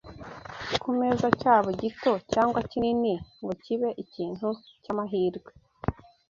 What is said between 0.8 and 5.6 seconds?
ku meza cyaba gito cyangwa kinini ngo kibe ikintu cy’amahirwe